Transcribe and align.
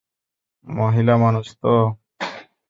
মহিলা 0.67 1.15
মানুষ 1.23 1.47
তো! 1.61 1.73